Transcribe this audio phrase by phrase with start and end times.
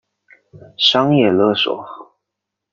[0.79, 1.85] 商业勒索